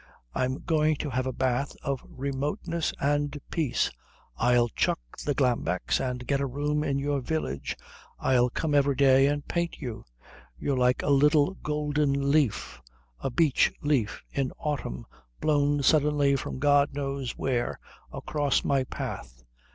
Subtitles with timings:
[0.33, 3.91] I'm going to have a bath of remoteness and peace.
[4.35, 7.77] I'll chuck the Glambecks and get a room in your village.
[8.17, 10.05] I'll come every day and paint you.
[10.57, 12.81] You're like a little golden leaf,
[13.19, 15.05] a beech leaf in autumn
[15.39, 17.77] blown suddenly from God knows where
[18.11, 19.43] across my path."